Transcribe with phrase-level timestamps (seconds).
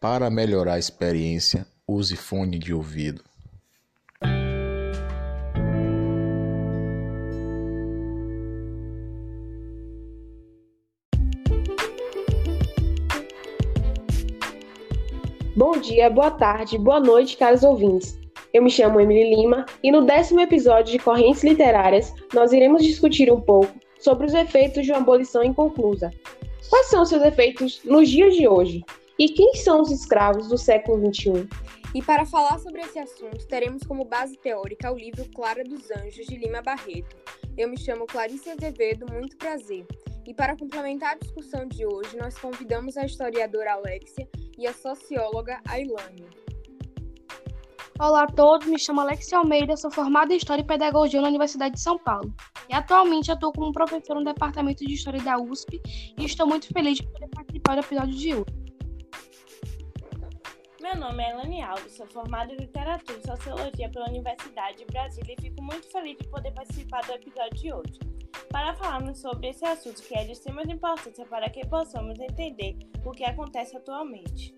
[0.00, 3.20] Para melhorar a experiência, use fone de ouvido.
[15.56, 18.16] Bom dia, boa tarde, boa noite, caros ouvintes.
[18.54, 23.32] Eu me chamo Emily Lima e no décimo episódio de Correntes Literárias nós iremos discutir
[23.32, 26.12] um pouco sobre os efeitos de uma abolição inconclusa.
[26.70, 28.84] Quais são seus efeitos nos dias de hoje?
[29.18, 31.48] E quem são os escravos do século XXI?
[31.92, 36.24] E para falar sobre esse assunto, teremos como base teórica o livro Clara dos Anjos,
[36.24, 37.16] de Lima Barreto.
[37.56, 39.84] Eu me chamo Clarice Azevedo, muito prazer.
[40.24, 45.60] E para complementar a discussão de hoje, nós convidamos a historiadora Alexia e a socióloga
[45.66, 46.24] Ailane.
[47.98, 51.74] Olá a todos, me chamo Alexia Almeida, sou formada em História e Pedagogia na Universidade
[51.74, 52.32] de São Paulo.
[52.68, 55.82] E atualmente atuo como professora no Departamento de História da USP
[56.16, 58.67] e estou muito feliz de poder participar do episódio de hoje.
[60.80, 65.34] Meu nome é Elane Alves, sou formada em Literatura e Sociologia pela Universidade de Brasília
[65.36, 67.98] e fico muito feliz de poder participar do episódio de hoje.
[68.48, 73.10] Para falarmos sobre esse assunto que é de extrema importância para que possamos entender o
[73.10, 74.54] que acontece atualmente.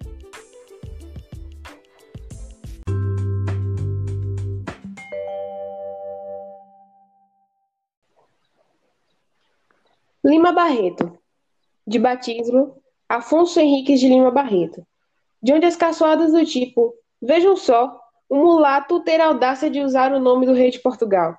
[10.22, 11.18] Lima Barreto.
[11.86, 12.76] De batismo,
[13.08, 14.86] Afonso Henriques de Lima Barreto.
[15.42, 20.12] De onde as caçoadas do tipo, vejam só, o mulato ter a audácia de usar
[20.12, 21.36] o nome do rei de Portugal.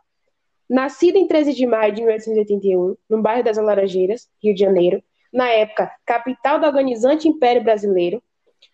[0.69, 5.49] Nascido em 13 de maio de 1881, no bairro das Laranjeiras, Rio de Janeiro, na
[5.49, 8.21] época capital do agonizante Império Brasileiro,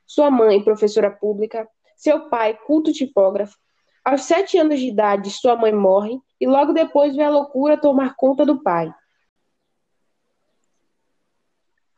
[0.06, 3.58] sua mãe, professora pública, seu pai, culto tipógrafo.
[4.06, 8.16] Aos sete anos de idade, sua mãe morre e logo depois vê a loucura tomar
[8.16, 8.90] conta do pai.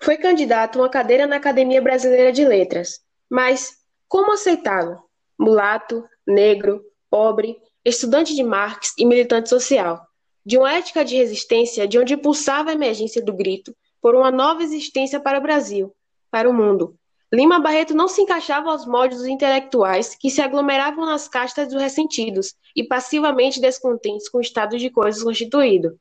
[0.01, 3.77] Foi candidato a uma cadeira na Academia Brasileira de Letras, mas
[4.07, 5.03] como aceitá-lo?
[5.37, 10.05] Mulato, negro, pobre, estudante de Marx e militante social,
[10.45, 14.63] de uma ética de resistência de onde pulsava a emergência do grito por uma nova
[14.63, 15.95] existência para o Brasil,
[16.31, 16.95] para o mundo.
[17.31, 21.79] Lima Barreto não se encaixava aos moldes dos intelectuais que se aglomeravam nas castas dos
[21.79, 25.99] ressentidos e passivamente descontentes com o estado de coisas constituído.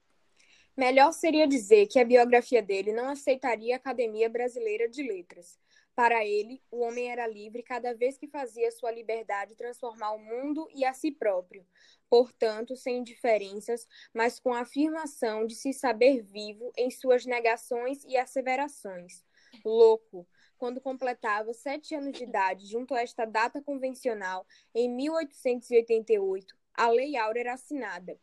[0.74, 5.58] Melhor seria dizer que a biografia dele não aceitaria a Academia Brasileira de Letras,
[5.98, 10.68] para ele, o homem era livre cada vez que fazia sua liberdade transformar o mundo
[10.72, 11.66] e a si próprio,
[12.08, 18.16] portanto, sem diferenças, mas com a afirmação de se saber vivo em suas negações e
[18.16, 19.24] asseverações.
[19.64, 20.24] Louco,
[20.56, 27.16] quando completava sete anos de idade, junto a esta data convencional, em 1888, a Lei
[27.16, 28.16] Áurea era assinada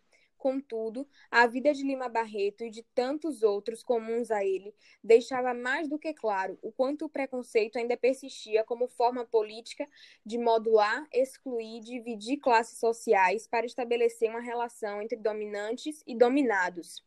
[0.46, 5.90] Contudo, a vida de Lima Barreto e de tantos outros comuns a ele deixava mais
[5.90, 9.90] do que claro o quanto o preconceito ainda persistia como forma política
[10.24, 17.04] de modular, excluir dividir classes sociais para estabelecer uma relação entre dominantes e dominados.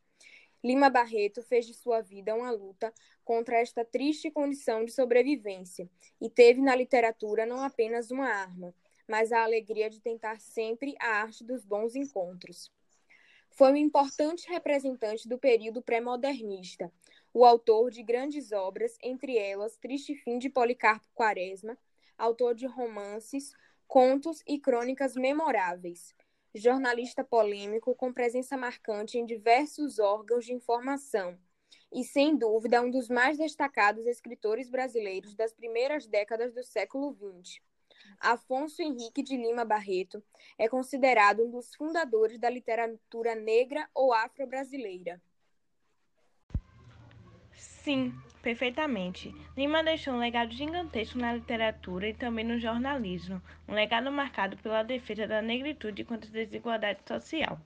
[0.64, 2.92] Lima Barreto fez de sua vida uma luta
[3.24, 5.88] contra esta triste condição de sobrevivência
[6.20, 8.74] e teve na literatura não apenas uma arma,
[9.06, 12.76] mas a alegria de tentar sempre a arte dos bons encontros.
[13.58, 16.92] Foi um importante representante do período pré-modernista,
[17.34, 21.76] o autor de grandes obras, entre elas Triste Fim de Policarpo Quaresma,
[22.16, 23.52] autor de romances,
[23.88, 26.14] contos e crônicas memoráveis,
[26.54, 31.36] jornalista polêmico com presença marcante em diversos órgãos de informação.
[31.92, 37.60] E, sem dúvida, um dos mais destacados escritores brasileiros das primeiras décadas do século XX.
[38.20, 40.22] Afonso Henrique de Lima Barreto
[40.58, 45.20] é considerado um dos fundadores da literatura negra ou afro-brasileira.
[47.52, 49.34] Sim, perfeitamente.
[49.56, 54.82] Lima deixou um legado gigantesco na literatura e também no jornalismo, um legado marcado pela
[54.82, 57.58] defesa da negritude contra a desigualdade social.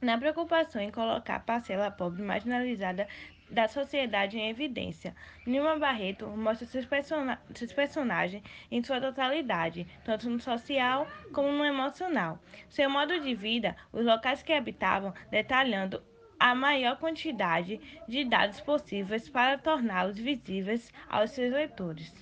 [0.00, 3.08] Na preocupação em colocar a parcela pobre marginalizada
[3.50, 5.14] da sociedade em evidência.
[5.46, 11.64] Lima Barreto mostra seus, persona seus personagens em sua totalidade, tanto no social como no
[11.64, 12.38] emocional.
[12.68, 16.02] Seu modo de vida, os locais que habitavam, detalhando
[16.38, 22.12] a maior quantidade de dados possíveis para torná-los visíveis aos seus leitores.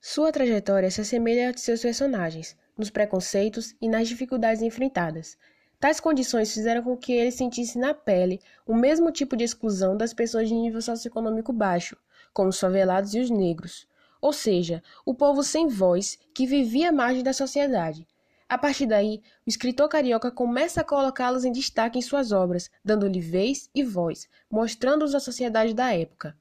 [0.00, 5.36] Sua trajetória se assemelha a de seus personagens, nos preconceitos e nas dificuldades enfrentadas.
[5.80, 10.12] Tais condições fizeram com que ele sentisse na pele o mesmo tipo de exclusão das
[10.12, 11.96] pessoas de nível socioeconômico baixo,
[12.34, 13.88] como os favelados e os negros,
[14.20, 18.06] ou seja, o povo sem voz que vivia à margem da sociedade.
[18.46, 23.20] A partir daí, o escritor carioca começa a colocá-los em destaque em suas obras, dando-lhe
[23.20, 26.36] vez e voz, mostrando-os à sociedade da época.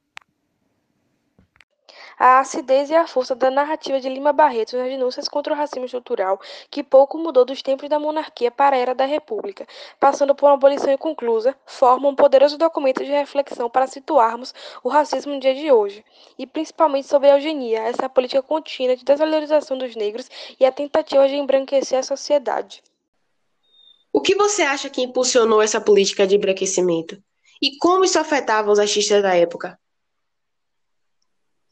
[2.19, 5.86] A acidez e a força da narrativa de Lima Barreto nas denúncias contra o racismo
[5.86, 6.38] estrutural,
[6.69, 9.66] que pouco mudou dos tempos da monarquia para a era da república,
[9.98, 15.33] passando por uma abolição inconclusa, forma um poderoso documento de reflexão para situarmos o racismo
[15.33, 16.04] no dia de hoje,
[16.38, 20.30] e principalmente sobre a eugenia, essa política contínua de desvalorização dos negros
[20.60, 22.83] e a tentativa de embranquecer a sociedade.
[24.12, 27.18] O que você acha que impulsionou essa política de embranquecimento?
[27.62, 29.79] E como isso afetava os artistas da época?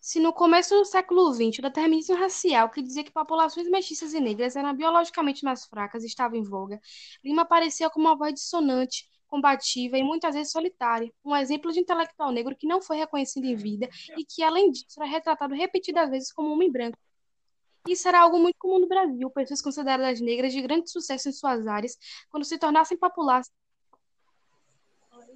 [0.07, 4.21] Se no começo do século XX o determinismo racial, que dizia que populações mestiças e
[4.21, 6.79] negras eram biologicamente mais fracas, estava em voga,
[7.21, 12.31] Lima aparecia como uma voz dissonante, combativa e muitas vezes solitária, um exemplo de intelectual
[12.31, 16.31] negro que não foi reconhecido em vida e que, além disso, era retratado repetidas vezes
[16.31, 16.97] como homem branco.
[17.85, 21.67] Isso era algo muito comum no Brasil, pessoas consideradas negras de grande sucesso em suas
[21.67, 21.97] áreas,
[22.29, 23.51] quando se tornassem populares,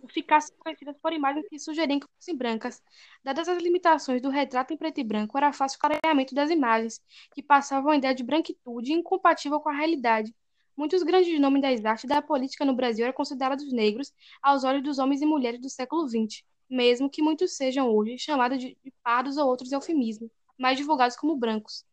[0.10, 2.82] ficassem conhecidas por imagens que sugeriam que fossem brancas.
[3.24, 7.02] Dadas as limitações do retrato em preto e branco, era fácil o clareamento das imagens,
[7.34, 10.34] que passavam a ideia de branquitude incompatível com a realidade.
[10.76, 14.84] Muitos grandes nomes das artes e da política no Brasil eram considerados negros aos olhos
[14.84, 19.38] dos homens e mulheres do século XX, mesmo que muitos sejam hoje chamados de pardos
[19.38, 21.86] ou outros eufemismos, mais divulgados como brancos.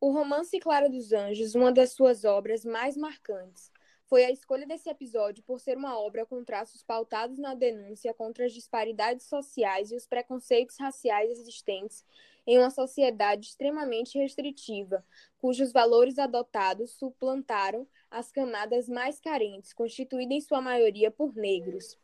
[0.00, 3.72] O romance Clara dos Anjos, uma das suas obras mais marcantes,
[4.08, 8.46] foi a escolha desse episódio por ser uma obra com traços pautados na denúncia contra
[8.46, 12.04] as disparidades sociais e os preconceitos raciais existentes
[12.46, 15.04] em uma sociedade extremamente restritiva,
[15.36, 21.98] cujos valores adotados suplantaram as camadas mais carentes, constituídas em sua maioria por negros.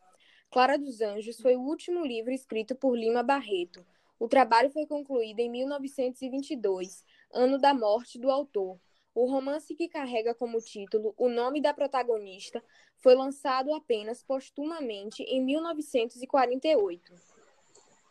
[0.50, 3.84] Clara dos Anjos foi o último livro escrito por Lima Barreto.
[4.18, 7.02] O trabalho foi concluído em 1922
[7.32, 8.78] ano da morte do autor.
[9.14, 12.60] O romance que carrega como título o nome da protagonista
[13.00, 17.12] foi lançado apenas postumamente em 1948.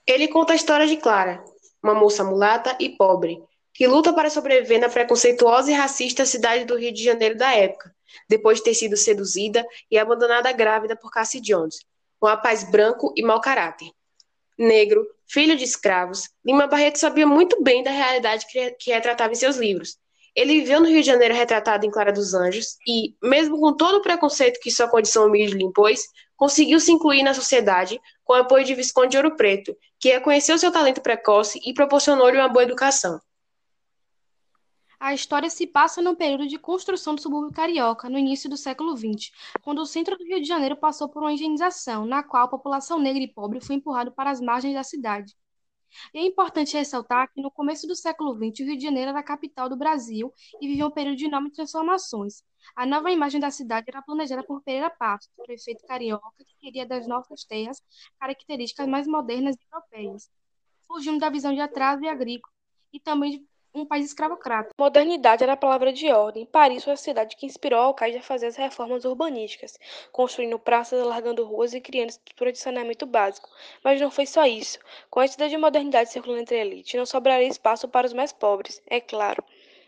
[0.07, 1.43] Ele conta a história de Clara,
[1.83, 6.77] uma moça mulata e pobre, que luta para sobreviver na preconceituosa e racista cidade do
[6.77, 7.93] Rio de Janeiro da época,
[8.29, 11.79] depois de ter sido seduzida e abandonada grávida por Cassie Jones,
[12.21, 13.91] um rapaz branco e mau caráter.
[14.57, 18.45] Negro, filho de escravos, Lima Barreto sabia muito bem da realidade
[18.79, 19.97] que retratava em seus livros.
[20.35, 23.97] Ele viveu no Rio de Janeiro retratado em Clara dos Anjos e, mesmo com todo
[23.97, 28.37] o preconceito que sua condição humilde lhe impôs, conseguiu se incluir na sociedade com o
[28.37, 32.63] apoio de Visconde de Ouro Preto, que reconheceu seu talento precoce e proporcionou-lhe uma boa
[32.63, 33.19] educação.
[34.99, 38.95] A história se passa no período de construção do subúrbio carioca, no início do século
[38.95, 39.31] XX,
[39.61, 42.97] quando o centro do Rio de Janeiro passou por uma higienização, na qual a população
[42.97, 45.35] negra e pobre foi empurrada para as margens da cidade.
[46.13, 49.19] E é importante ressaltar que no começo do século XX, o Rio de Janeiro era
[49.19, 52.43] a capital do Brasil e vivia um período de enormes transformações.
[52.75, 57.07] A nova imagem da cidade era planejada por Pereira Passos, prefeito carioca, que queria das
[57.07, 57.81] nossas terras
[58.19, 60.29] características mais modernas e europeias,
[60.87, 62.53] fugindo da visão de atraso e agrícola
[62.91, 64.69] e também um país escravocrata.
[64.77, 66.45] Modernidade era a palavra de ordem.
[66.45, 69.79] Paris foi a cidade que inspirou Alcide a fazer as reformas urbanísticas,
[70.11, 73.49] construindo praças, alargando ruas e criando estrutura de saneamento básico.
[73.83, 74.77] Mas não foi só isso.
[75.09, 78.31] Com a cidade de modernidade circulando entre a elite, não sobraria espaço para os mais
[78.31, 79.43] pobres, é claro.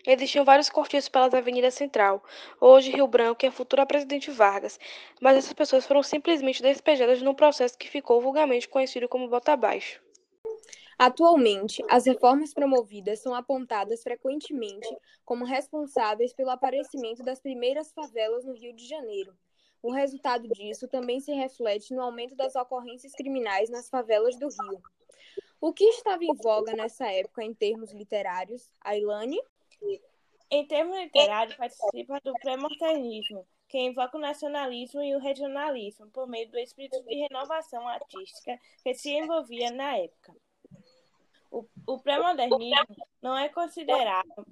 [0.07, 2.23] Existiam vários cortiços pelas avenidas Central,
[2.59, 4.79] hoje Rio Branco e a futura Presidente Vargas,
[5.19, 10.04] mas essas pessoas foram simplesmente despejadas num processo que ficou vulgarmente conhecido como Bota Abaixo.
[10.97, 14.87] Atualmente, as reformas promovidas são apontadas frequentemente
[15.25, 19.35] como responsáveis pelo aparecimento das primeiras favelas no Rio de Janeiro.
[19.83, 24.81] O resultado disso também se reflete no aumento das ocorrências criminais nas favelas do Rio.
[25.59, 29.39] O que estava em voga nessa época em termos literários, Ailane?
[30.49, 36.49] Em termos literários, participa do pré-modernismo, que invoca o nacionalismo e o regionalismo por meio
[36.49, 40.33] do espírito de renovação artística que se envolvia na época.
[41.51, 44.45] O, o pré-modernismo não é considerado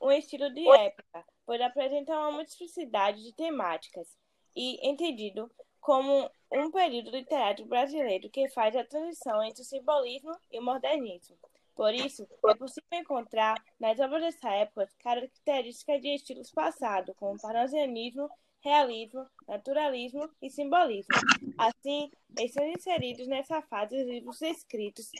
[0.00, 4.08] um estilo de época, pois apresenta uma multiplicidade de temáticas
[4.54, 5.50] e entendido
[5.80, 11.36] como um período literário brasileiro que faz a transição entre o simbolismo e o modernismo.
[11.74, 18.28] Por isso, é possível encontrar nas obras dessa época características de estilos passados, como parnasianismo,
[18.60, 21.14] realismo, naturalismo e simbolismo.
[21.58, 25.10] Assim, estão inseridos nessa fase os livros escritos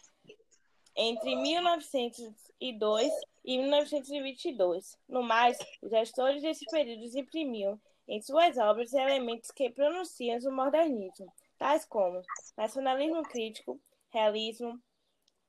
[0.97, 3.13] entre 1902
[3.45, 4.99] e 1922.
[5.09, 11.33] No mais, os gestores desse período imprimiam em suas obras elementos que pronunciam o modernismo,
[11.59, 12.23] tais como
[12.57, 14.81] nacionalismo crítico, realismo,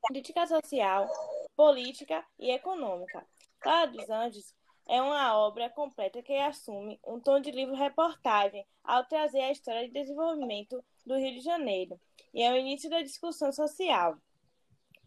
[0.07, 1.07] crítica social,
[1.55, 3.25] política e econômica.
[3.59, 4.53] Clara dos Anjos
[4.87, 9.93] é uma obra completa que assume um tom de livro-reportagem ao trazer a história de
[9.93, 11.99] desenvolvimento do Rio de Janeiro
[12.33, 14.17] e é o início da discussão social.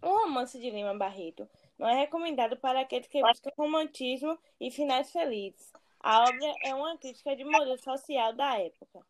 [0.00, 5.10] O romance de Lima Barreto não é recomendado para aqueles que buscam romantismo e finais
[5.10, 5.72] felizes.
[6.00, 9.00] A obra é uma crítica de modelo social da época.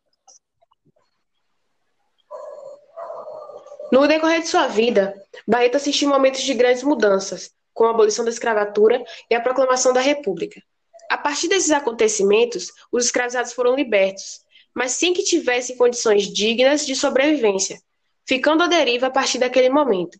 [3.91, 5.13] No decorrer de sua vida,
[5.47, 10.01] Barreto assistiu momentos de grandes mudanças, como a abolição da escravatura e a proclamação da
[10.01, 10.61] República.
[11.09, 14.43] A partir desses acontecimentos, os escravizados foram libertos,
[14.75, 17.79] mas sem que tivessem condições dignas de sobrevivência,
[18.27, 20.19] ficando à deriva a partir daquele momento.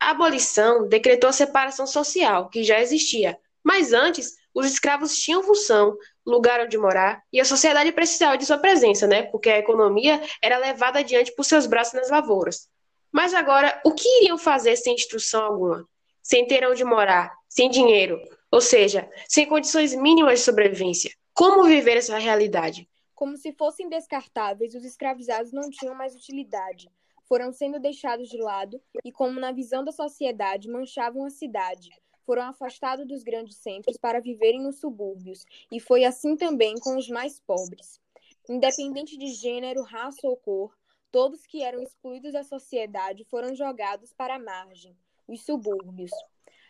[0.00, 5.96] A abolição decretou a separação social, que já existia, mas antes os escravos tinham função,
[6.24, 9.22] lugar onde morar, e a sociedade precisava de sua presença, né?
[9.24, 12.68] Porque a economia era levada adiante por seus braços nas lavouras.
[13.12, 15.88] Mas agora, o que iriam fazer sem instrução alguma?
[16.22, 21.10] Sem ter onde morar, sem dinheiro, ou seja, sem condições mínimas de sobrevivência?
[21.32, 22.88] Como viver essa realidade?
[23.14, 26.90] Como se fossem descartáveis, os escravizados não tinham mais utilidade.
[27.28, 31.90] Foram sendo deixados de lado e, como na visão da sociedade, manchavam a cidade.
[32.24, 37.08] Foram afastados dos grandes centros para viverem nos subúrbios, e foi assim também com os
[37.08, 38.00] mais pobres.
[38.48, 40.74] Independente de gênero, raça ou cor,
[41.10, 46.10] todos que eram excluídos da sociedade foram jogados para a margem, os subúrbios.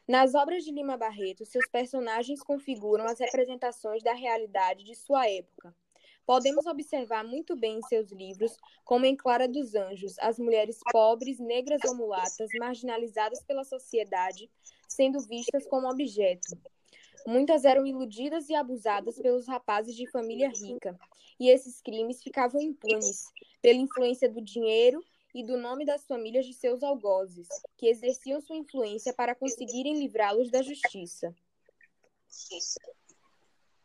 [0.08, 5.74] Nas obras de Lima Barreto, seus personagens configuram as representações da realidade de sua época.
[6.28, 8.54] Podemos observar muito bem em seus livros,
[8.84, 14.50] como em Clara dos Anjos, as mulheres pobres, negras ou mulatas, marginalizadas pela sociedade,
[14.86, 16.54] sendo vistas como objeto.
[17.26, 21.00] Muitas eram iludidas e abusadas pelos rapazes de família rica,
[21.40, 23.24] e esses crimes ficavam impunes
[23.62, 25.02] pela influência do dinheiro
[25.34, 30.50] e do nome das famílias de seus algozes, que exerciam sua influência para conseguirem livrá-los
[30.50, 31.34] da justiça.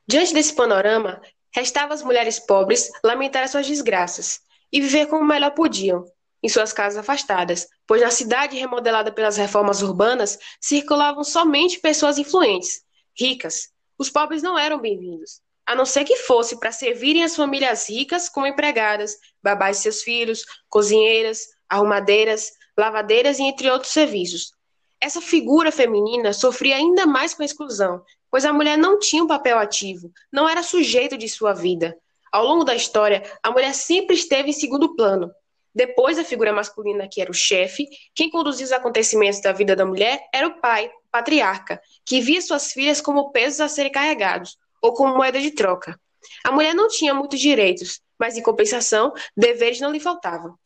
[0.05, 1.21] Diante desse panorama,
[1.55, 4.41] Restava às mulheres pobres lamentar as suas desgraças
[4.71, 6.03] e viver como melhor podiam,
[6.41, 12.81] em suas casas afastadas, pois na cidade remodelada pelas reformas urbanas circulavam somente pessoas influentes,
[13.17, 13.69] ricas.
[13.97, 18.27] Os pobres não eram bem-vindos, a não ser que fosse para servirem as famílias ricas
[18.27, 24.51] como empregadas, babás de seus filhos, cozinheiras, arrumadeiras, lavadeiras e entre outros serviços.
[24.99, 29.27] Essa figura feminina sofria ainda mais com a exclusão, pois a mulher não tinha um
[29.27, 31.95] papel ativo, não era sujeito de sua vida.
[32.31, 35.31] Ao longo da história, a mulher sempre esteve em segundo plano.
[35.71, 39.85] Depois da figura masculina, que era o chefe, quem conduzia os acontecimentos da vida da
[39.85, 44.57] mulher era o pai, o patriarca, que via suas filhas como pesos a serem carregados,
[44.81, 45.95] ou como moeda de troca.
[46.43, 50.57] A mulher não tinha muitos direitos, mas, em compensação, deveres não lhe faltavam.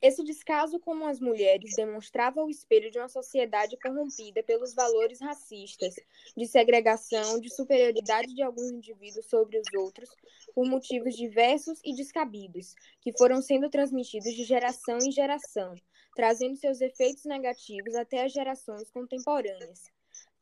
[0.00, 5.94] Esse descaso com as mulheres demonstrava o espelho de uma sociedade corrompida pelos valores racistas,
[6.36, 10.10] de segregação, de superioridade de alguns indivíduos sobre os outros,
[10.54, 15.74] por motivos diversos e descabidos, que foram sendo transmitidos de geração em geração,
[16.14, 19.95] trazendo seus efeitos negativos até as gerações contemporâneas.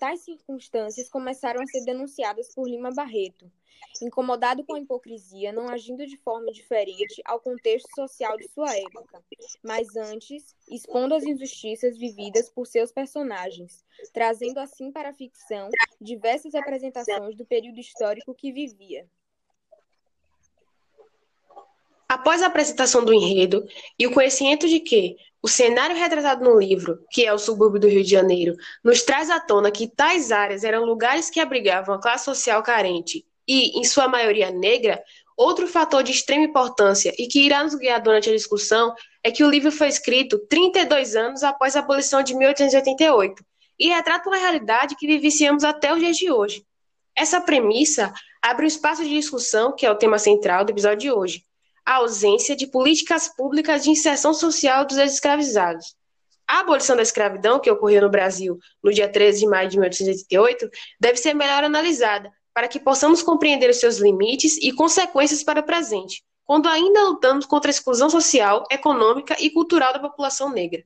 [0.04, 3.50] Tais circunstâncias começaram a ser denunciadas por Lima Barreto,
[4.02, 9.24] incomodado com a hipocrisia, não agindo de forma diferente ao contexto social de sua época,
[9.62, 13.82] mas antes expondo as injustiças vividas por seus personagens,
[14.12, 19.08] trazendo assim para a ficção diversas representações do período histórico que vivia.
[22.24, 23.66] Após a apresentação do enredo
[23.98, 27.86] e o conhecimento de que o cenário retratado no livro, que é o subúrbio do
[27.86, 32.00] Rio de Janeiro, nos traz à tona que tais áreas eram lugares que abrigavam a
[32.00, 35.02] classe social carente e, em sua maioria, negra,
[35.36, 39.44] outro fator de extrema importância e que irá nos guiar durante a discussão é que
[39.44, 43.44] o livro foi escrito 32 anos após a abolição de 1888
[43.78, 46.64] e retrata uma realidade que vivenciamos até os dias de hoje.
[47.14, 51.12] Essa premissa abre um espaço de discussão, que é o tema central do episódio de
[51.12, 51.44] hoje,
[51.84, 55.94] a ausência de políticas públicas de inserção social dos escravizados.
[56.46, 60.68] A abolição da escravidão, que ocorreu no Brasil no dia 13 de maio de 1888,
[61.00, 65.64] deve ser melhor analisada, para que possamos compreender os seus limites e consequências para o
[65.64, 70.84] presente, quando ainda lutamos contra a exclusão social, econômica e cultural da população negra.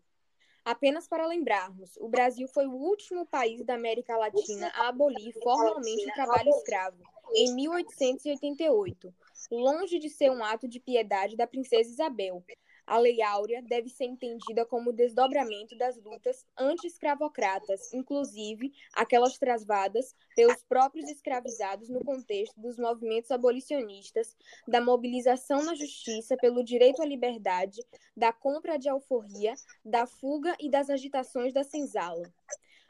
[0.65, 6.09] Apenas para lembrarmos, o Brasil foi o último país da América Latina a abolir formalmente
[6.09, 6.99] o trabalho escravo,
[7.35, 9.13] em 1888,
[9.51, 12.45] longe de ser um ato de piedade da princesa Isabel,
[12.89, 20.63] a Lei Áurea deve ser entendida como desdobramento das lutas anti-escravocratas, inclusive aquelas travadas pelos
[20.63, 24.35] próprios escravizados no contexto dos movimentos abolicionistas,
[24.67, 27.83] da mobilização na justiça pelo direito à liberdade,
[28.17, 29.53] da compra de alforria,
[29.85, 32.23] da fuga e das agitações da senzala.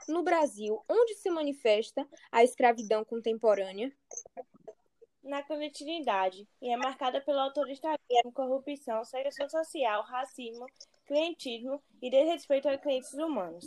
[0.09, 3.93] No Brasil, onde se manifesta a escravidão contemporânea?
[5.29, 10.67] Na clandestinidade e é marcada pelo autoritarismo, corrupção, segregação social, racismo,
[11.07, 13.65] clientismo e desrespeito aos clientes humanos.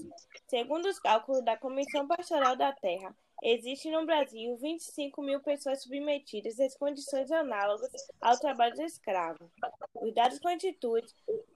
[0.47, 6.59] Segundo os cálculos da Comissão Pastoral da Terra, existem no Brasil 25 mil pessoas submetidas
[6.59, 9.51] às condições análogas ao trabalho escravo.
[9.95, 11.03] Os dados constituem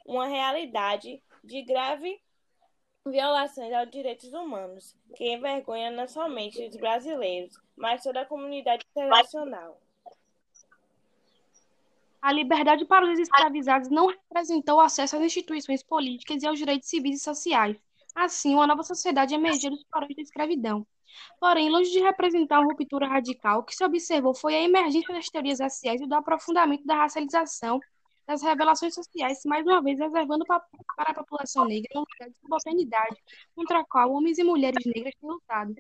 [0.06, 2.20] uma realidade de grave
[3.08, 9.80] violações aos direitos humanos, que envergonha não somente os brasileiros, mas toda a comunidade internacional.
[12.26, 17.22] A liberdade para os escravizados não representou acesso às instituições políticas e aos direitos civis
[17.22, 17.78] e sociais.
[18.16, 20.88] Assim, uma nova sociedade emergiu dos porões da escravidão.
[21.40, 25.30] Porém, longe de representar uma ruptura radical, o que se observou foi a emergência das
[25.30, 27.80] teorias raciais e do aprofundamento da racialização
[28.26, 30.66] das revelações sociais, mais uma vez reservando para
[30.98, 33.18] a população negra um lugar de subalternidade
[33.54, 35.76] contra a qual homens e mulheres negras têm lutado.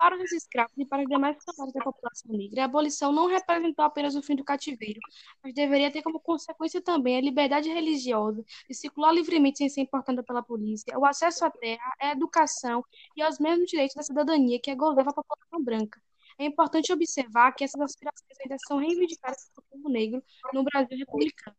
[0.00, 3.84] Para os escravos e para as demais camadas da população negra, a abolição não representou
[3.84, 4.98] apenas o fim do cativeiro,
[5.44, 10.22] mas deveria ter como consequência também a liberdade religiosa de circular livremente sem ser importada
[10.22, 12.82] pela polícia, o acesso à terra, à educação
[13.14, 16.00] e aos mesmos direitos da cidadania que gozava a população branca.
[16.38, 21.54] É importante observar que essas aspirações ainda são reivindicadas pelo povo negro no Brasil republicano.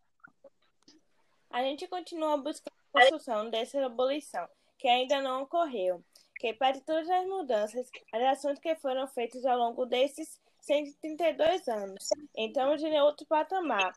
[1.52, 4.48] A gente continua buscando a construção dessa abolição,
[4.80, 6.04] que ainda não ocorreu
[6.42, 12.10] que para todas as mudanças, as ações que foram feitas ao longo desses 132 anos,
[12.36, 13.94] entramos em outro patamar.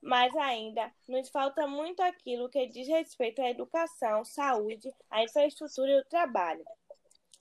[0.00, 5.98] Mas ainda nos falta muito aquilo que diz respeito à educação, saúde, à infraestrutura e
[5.98, 6.64] ao trabalho.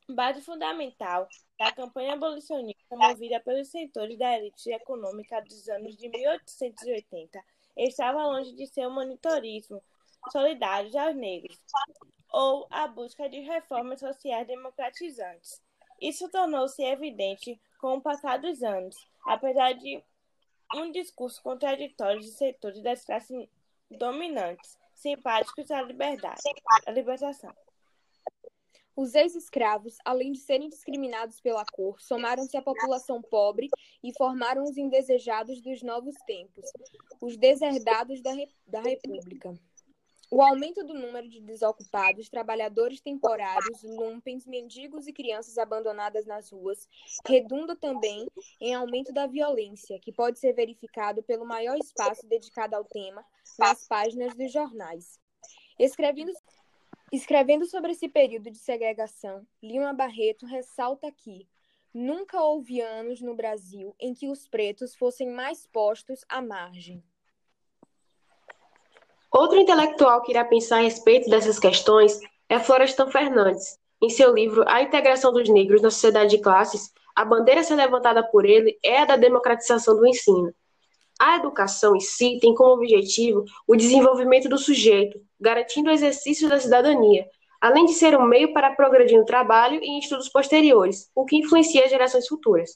[0.10, 7.42] Base fundamental da campanha abolicionista movida pelos setores da elite econômica dos anos de 1880
[7.78, 9.82] estava longe de ser o monitorismo
[10.30, 11.58] solidário aos negros,
[12.32, 15.62] ou a busca de reformas sociais democratizantes.
[16.00, 18.96] Isso tornou-se evidente com o passar dos anos,
[19.26, 20.04] apesar de
[20.76, 23.48] um discurso contraditório de setores das classes
[23.90, 26.42] dominantes, simpáticos à liberdade,
[26.88, 27.54] à libertação.
[28.96, 33.70] Os ex-escravos, além de serem discriminados pela cor, somaram-se à população pobre
[34.04, 36.66] e formaram os indesejados dos novos tempos,
[37.20, 38.32] os deserdados da,
[38.68, 39.58] da República.
[40.34, 46.88] O aumento do número de desocupados, trabalhadores temporários, lumpens, mendigos e crianças abandonadas nas ruas
[47.28, 48.26] redunda também
[48.62, 53.26] em aumento da violência, que pode ser verificado pelo maior espaço dedicado ao tema
[53.60, 55.20] nas páginas dos jornais.
[55.78, 56.32] Escrevendo,
[57.12, 61.46] escrevendo sobre esse período de segregação, Lima Barreto ressalta que
[61.94, 67.04] nunca houve anos no Brasil em que os pretos fossem mais postos à margem.
[69.32, 73.80] Outro intelectual que irá pensar a respeito dessas questões é Florestan Fernandes.
[74.02, 77.76] Em seu livro A Integração dos Negros na Sociedade de Classes, a bandeira a ser
[77.76, 80.54] levantada por ele é a da democratização do ensino.
[81.18, 86.60] A educação em si tem como objetivo o desenvolvimento do sujeito, garantindo o exercício da
[86.60, 87.26] cidadania,
[87.62, 91.38] além de ser um meio para progredir no trabalho e em estudos posteriores, o que
[91.38, 92.72] influencia as gerações futuras.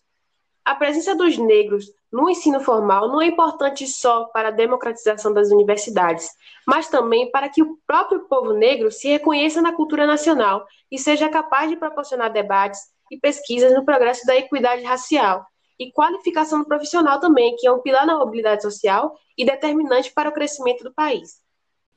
[0.65, 5.51] A presença dos negros no ensino formal não é importante só para a democratização das
[5.51, 6.27] universidades,
[6.65, 11.29] mas também para que o próprio povo negro se reconheça na cultura nacional e seja
[11.29, 15.45] capaz de proporcionar debates e pesquisas no progresso da equidade racial
[15.77, 20.29] e qualificação do profissional também, que é um pilar na mobilidade social e determinante para
[20.29, 21.43] o crescimento do país.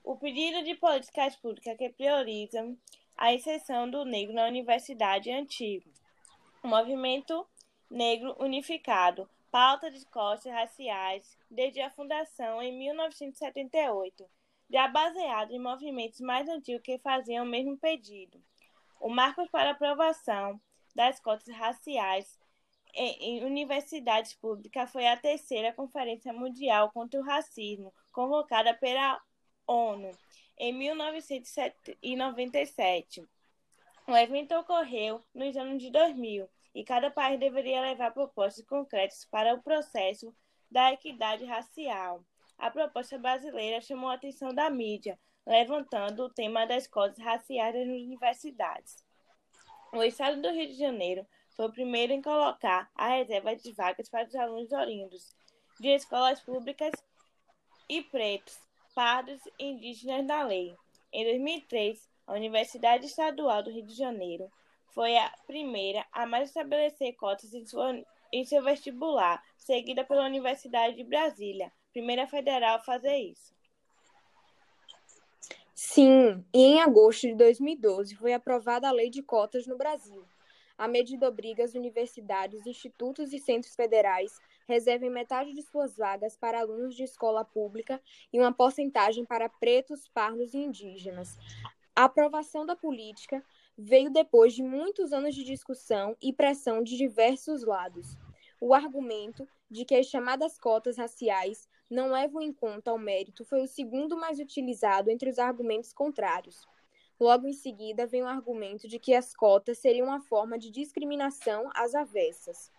[0.04, 2.76] O pedido de políticas públicas que priorizam
[3.16, 5.88] a inserção do negro na universidade é antigo.
[6.62, 7.46] O movimento
[7.90, 14.24] negro unificado, pauta de costas raciais, desde a fundação em 1978,
[14.70, 18.40] já baseado em movimentos mais antigos que faziam o mesmo pedido.
[19.00, 20.60] O Marcos para aprovação
[20.94, 22.38] das cotas raciais
[22.94, 29.20] em universidades públicas foi a terceira Conferência Mundial contra o Racismo, convocada pela
[29.66, 30.10] ONU
[30.58, 33.24] em 1997.
[34.06, 39.54] O evento ocorreu nos anos de 2000 e cada país deveria levar propostas concretas para
[39.54, 40.34] o processo
[40.70, 42.24] da equidade racial.
[42.58, 47.86] A proposta brasileira chamou a atenção da mídia, levantando o tema das cotas raciais nas
[47.86, 49.04] universidades.
[49.92, 51.26] O estado do Rio de Janeiro
[51.56, 55.34] foi o primeiro em colocar a reserva de vagas para os alunos orindos
[55.80, 56.92] de escolas públicas
[57.88, 58.58] e pretos,
[58.94, 60.76] pardos e indígenas na lei.
[61.12, 64.50] Em 2003, a Universidade Estadual do Rio de Janeiro
[64.94, 67.94] foi a primeira a mais estabelecer cotas em, sua,
[68.32, 73.54] em seu vestibular, seguida pela Universidade de Brasília, primeira federal a fazer isso.
[75.74, 80.26] Sim, e em agosto de 2012 foi aprovada a Lei de Cotas no Brasil.
[80.76, 86.60] A medida obriga as universidades, institutos e centros federais reservem metade de suas vagas para
[86.60, 88.00] alunos de escola pública
[88.32, 91.36] e uma porcentagem para pretos, pardos e indígenas.
[91.96, 93.42] A aprovação da política
[93.78, 98.16] veio depois de muitos anos de discussão e pressão de diversos lados.
[98.60, 103.62] O argumento de que as chamadas cotas raciais não levam em conta o mérito foi
[103.62, 106.66] o segundo mais utilizado entre os argumentos contrários.
[107.20, 111.70] Logo em seguida, vem o argumento de que as cotas seriam uma forma de discriminação
[111.74, 112.72] às avessas.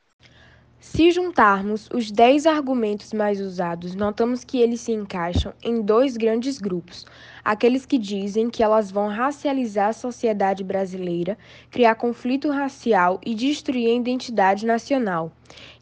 [0.82, 6.58] Se juntarmos os dez argumentos mais usados, notamos que eles se encaixam em dois grandes
[6.58, 7.06] grupos:
[7.44, 11.38] aqueles que dizem que elas vão racializar a sociedade brasileira,
[11.70, 15.34] criar conflito racial e destruir a identidade nacional,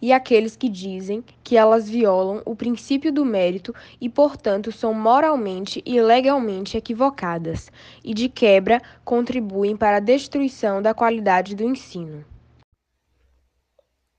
[0.01, 5.79] e aqueles que dizem que elas violam o princípio do mérito e, portanto, são moralmente
[5.85, 7.71] e legalmente equivocadas,
[8.03, 12.25] e de quebra contribuem para a destruição da qualidade do ensino.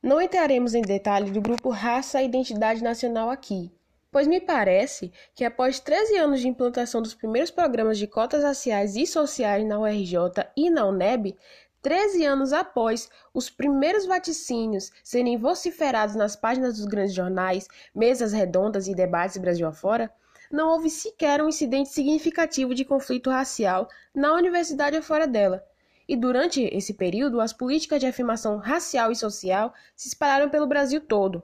[0.00, 3.68] Não entraremos em detalhe do grupo Raça e Identidade Nacional aqui,
[4.12, 8.94] pois me parece que após 13 anos de implantação dos primeiros programas de cotas raciais
[8.94, 10.14] e sociais na URJ
[10.56, 11.36] e na UNEB,
[11.82, 18.86] 13 anos após os primeiros vaticínios serem vociferados nas páginas dos grandes jornais, mesas redondas
[18.86, 20.08] e debates Brasil afora,
[20.48, 25.66] não houve sequer um incidente significativo de conflito racial na universidade ou fora dela
[26.08, 31.00] e durante esse período as políticas de afirmação racial e social se espalharam pelo Brasil
[31.00, 31.42] todo.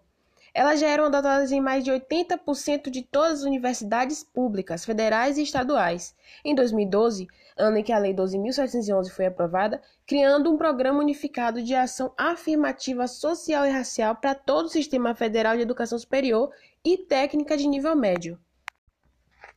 [0.54, 5.42] Elas já eram adotadas em mais de 80% de todas as universidades públicas, federais e
[5.42, 6.14] estaduais.
[6.44, 11.74] Em 2012, ano em que a Lei 12.711 foi aprovada, criando um programa unificado de
[11.74, 16.52] ação afirmativa social e racial para todo o sistema federal de educação superior
[16.84, 18.38] e técnica de nível médio.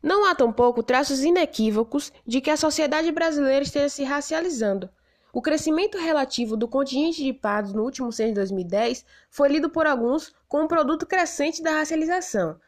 [0.02, 4.90] Não há tampouco traços inequívocos de que a sociedade brasileira esteja se racializando.
[5.34, 9.86] O crescimento relativo do contingente de pardos no último censo de 2010 foi lido por
[9.86, 12.60] alguns como um produto crescente da racialização.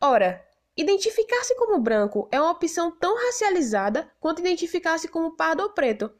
[0.00, 0.44] Ora,
[0.76, 6.12] identificar-se como branco é uma opção tão racializada quanto identificar-se como pardo ou preto.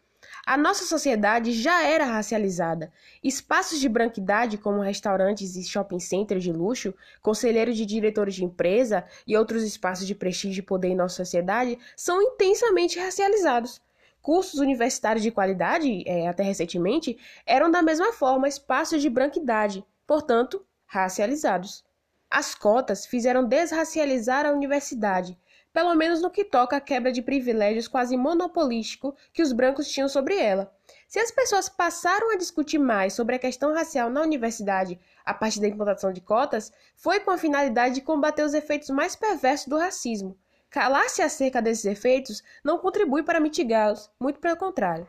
[0.45, 2.93] A nossa sociedade já era racializada.
[3.23, 9.05] Espaços de branquidade, como restaurantes e shopping centers de luxo, conselheiros de diretores de empresa
[9.25, 13.81] e outros espaços de prestígio e poder em nossa sociedade, são intensamente racializados.
[14.21, 20.65] Cursos universitários de qualidade, é, até recentemente, eram da mesma forma espaços de branquidade, portanto,
[20.87, 21.85] racializados.
[22.29, 25.39] As cotas fizeram desracializar a universidade,
[25.73, 30.09] pelo menos no que toca à quebra de privilégios quase monopolístico que os brancos tinham
[30.09, 30.73] sobre ela.
[31.09, 35.61] Se as pessoas passaram a discutir mais sobre a questão racial na universidade a partir
[35.61, 39.79] da implantação de cotas, foi com a finalidade de combater os efeitos mais perversos do
[39.79, 40.37] racismo.
[40.71, 45.07] Calar-se acerca desses efeitos não contribui para mitigá-los, muito pelo contrário.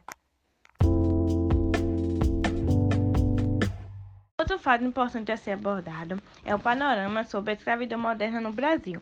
[4.37, 8.99] Outro fato importante a ser abordado é o panorama sobre a escravidão moderna no Brasil.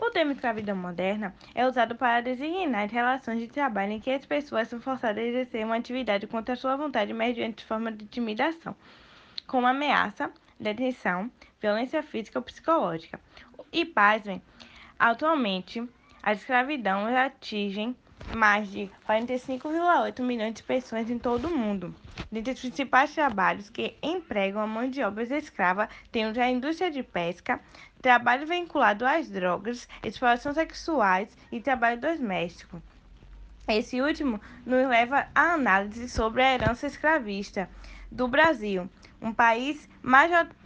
[0.00, 4.66] O termo escravidão moderna é usado para designar relações de trabalho em que as pessoas
[4.66, 8.74] são forçadas a exercer uma atividade contra sua vontade mediante forma de intimidação,
[9.46, 13.20] como ameaça, detenção, violência física ou psicológica.
[13.70, 14.40] E, pasmem,
[14.98, 15.86] atualmente,
[16.22, 17.94] a escravidão atinge
[18.34, 21.94] mais de 45,8 milhões de pessoas em todo o mundo.
[22.32, 27.02] Dentre os principais trabalhos que empregam a mão de obra escrava, temos a indústria de
[27.02, 27.60] pesca,
[28.00, 32.82] trabalho vinculado às drogas, exploração sexuais e trabalho doméstico.
[33.68, 37.68] Esse último nos leva à análise sobre a herança escravista
[38.10, 38.88] do Brasil,
[39.20, 39.88] um país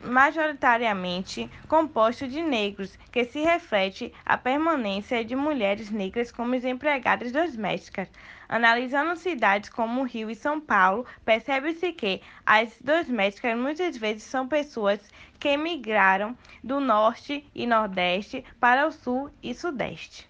[0.01, 8.09] majoritariamente composto de negros, que se reflete a permanência de mulheres negras como empregadas domésticas.
[8.49, 15.01] Analisando cidades como Rio e São Paulo, percebe-se que as domésticas muitas vezes são pessoas
[15.41, 20.29] que migraram do norte e nordeste para o sul e sudeste.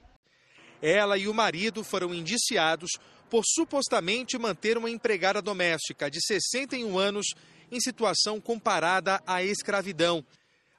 [0.81, 2.91] Ela e o marido foram indiciados
[3.29, 7.35] por supostamente manter uma empregada doméstica de 61 anos
[7.75, 10.25] em situação comparada à escravidão.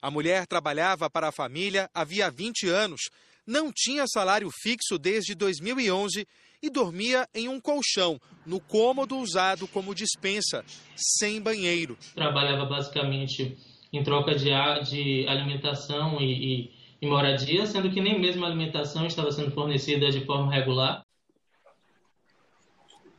[0.02, 3.02] A mulher trabalhava para a família havia 20 anos,
[3.46, 6.26] não tinha salário fixo desde 2011
[6.64, 10.64] e dormia em um colchão, no cômodo usado como dispensa,
[10.96, 11.98] sem banheiro.
[12.16, 13.58] Trabalhava basicamente
[13.92, 14.50] em troca de,
[14.90, 20.10] de alimentação e, e, e moradia, sendo que nem mesmo a alimentação estava sendo fornecida
[20.10, 21.05] de forma regular.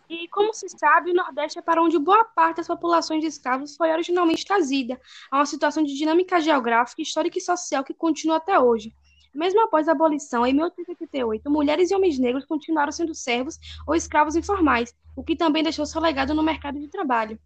[0.09, 3.77] E, como se sabe, o Nordeste é para onde boa parte das populações de escravos
[3.77, 8.59] foi originalmente trazida, a uma situação de dinâmica geográfica, histórica e social que continua até
[8.59, 8.95] hoje.
[9.35, 14.37] Mesmo após a abolição, em 1888, mulheres e homens negros continuaram sendo servos ou escravos
[14.37, 17.38] informais, o que também deixou seu legado no mercado de trabalho.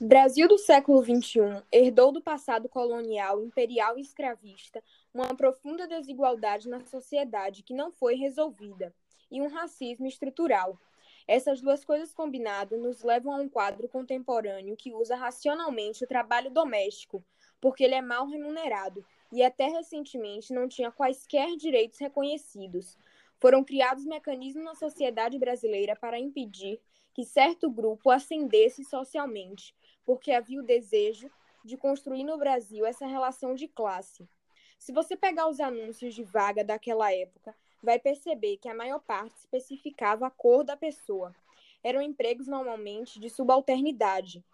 [0.00, 6.84] Brasil do século XXI herdou do passado colonial, imperial e escravista uma profunda desigualdade na
[6.84, 8.94] sociedade que não foi resolvida
[9.30, 10.78] e um racismo estrutural.
[11.28, 16.50] Essas duas coisas combinadas nos levam a um quadro contemporâneo que usa racionalmente o trabalho
[16.50, 17.24] doméstico,
[17.60, 22.96] porque ele é mal remunerado e até recentemente não tinha quaisquer direitos reconhecidos.
[23.38, 26.80] Foram criados mecanismos na sociedade brasileira para impedir
[27.12, 31.28] que certo grupo ascendesse socialmente, porque havia o desejo
[31.64, 34.28] de construir no Brasil essa relação de classe.
[34.78, 39.36] Se você pegar os anúncios de vaga daquela época, vai perceber que a maior parte
[39.36, 41.34] especificava a cor da pessoa.
[41.82, 44.44] Eram empregos normalmente de subalternidade,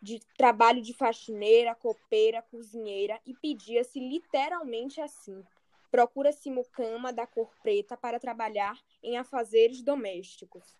[0.00, 5.42] de trabalho de faxineira, copeira, cozinheira e pedia-se literalmente assim:
[5.90, 10.76] procura-se mucama da cor preta para trabalhar em afazeres domésticos.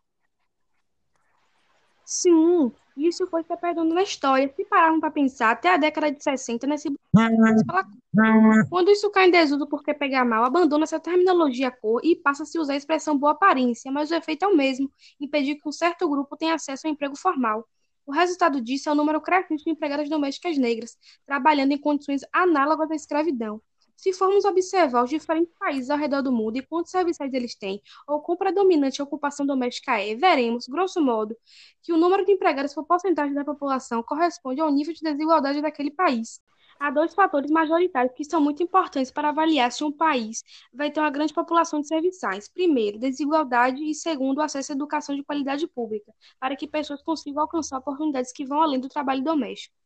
[2.04, 4.52] Sim, isso foi se perdendo na história.
[4.54, 6.88] Se pararmos para pensar, até a década de 60, nesse
[8.68, 12.46] quando isso cai em desuso porque pega mal, abandona essa terminologia cor e passa a
[12.46, 14.90] se usar a expressão boa aparência, mas o efeito é o mesmo,
[15.20, 17.66] impedir que um certo grupo tenha acesso ao emprego formal.
[18.06, 22.90] O resultado disso é o número crescente de empregadas domésticas negras, trabalhando em condições análogas
[22.90, 23.60] à escravidão.
[23.96, 27.80] Se formos observar os diferentes países ao redor do mundo e quantos serviços eles têm,
[28.06, 31.36] ou quão predominante a ocupação doméstica é, veremos, grosso modo,
[31.82, 35.90] que o número de empregados por porcentagem da população corresponde ao nível de desigualdade daquele
[35.90, 36.40] país.
[36.78, 41.00] Há dois fatores majoritários que são muito importantes para avaliar se um país vai ter
[41.00, 42.48] uma grande população de serviçais.
[42.48, 47.78] Primeiro, desigualdade e segundo, acesso à educação de qualidade pública, para que pessoas consigam alcançar
[47.78, 49.83] oportunidades que vão além do trabalho doméstico.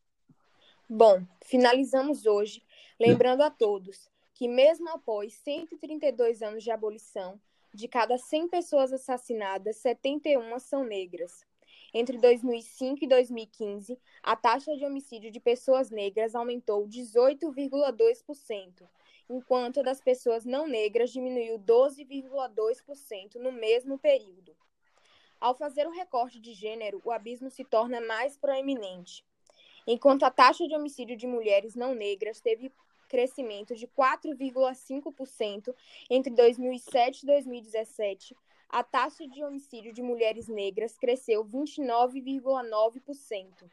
[0.91, 2.63] Bom, finalizamos hoje
[2.99, 7.39] lembrando a todos que mesmo após 132 anos de abolição,
[7.75, 11.45] de cada 100 pessoas assassinadas, 71 são negras.
[11.93, 18.89] Entre 2005 e 2015, a taxa de homicídio de pessoas negras aumentou 18,2%,
[19.29, 24.57] enquanto a das pessoas não negras diminuiu 12,2% no mesmo período.
[25.39, 29.23] Ao fazer o recorte de gênero, o abismo se torna mais proeminente.
[29.91, 32.71] Enquanto a taxa de homicídio de mulheres não negras teve
[33.09, 35.75] crescimento de 4,5%
[36.11, 38.37] entre 2007 e 2017,
[38.69, 43.71] a taxa de homicídio de mulheres negras cresceu 29,9%.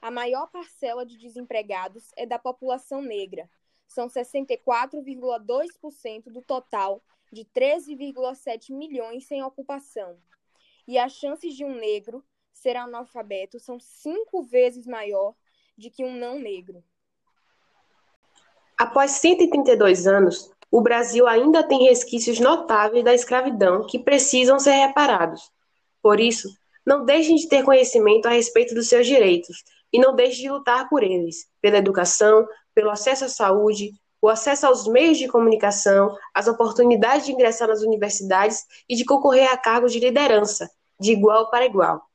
[0.00, 3.46] A maior parcela de desempregados é da população negra.
[3.86, 10.18] São 64,2% do total de 13,7 milhões sem ocupação.
[10.86, 15.34] E as chances de um negro ser analfabeto são cinco vezes maior
[15.78, 16.82] de que um não negro.
[18.76, 25.50] Após 132 anos, o Brasil ainda tem resquícios notáveis da escravidão que precisam ser reparados.
[26.02, 26.48] Por isso,
[26.84, 29.62] não deixem de ter conhecimento a respeito dos seus direitos
[29.92, 34.66] e não deixem de lutar por eles, pela educação, pelo acesso à saúde, o acesso
[34.66, 39.92] aos meios de comunicação, as oportunidades de ingressar nas universidades e de concorrer a cargos
[39.92, 40.68] de liderança,
[41.00, 42.07] de igual para igual.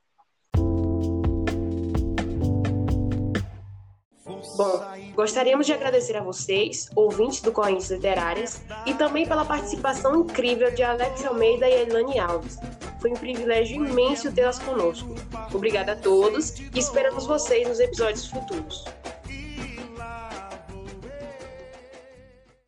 [4.56, 4.80] Bom,
[5.14, 10.82] gostaríamos de agradecer a vocês, ouvintes do Correntes Literárias, e também pela participação incrível de
[10.82, 12.58] Alex Almeida e Elane Alves.
[13.00, 15.14] Foi um privilégio imenso tê-las conosco.
[15.52, 18.84] Obrigada a todos e esperamos vocês nos episódios futuros.